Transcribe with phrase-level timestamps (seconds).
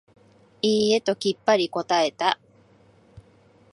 [0.63, 2.39] いいえ、ときっぱり答えた。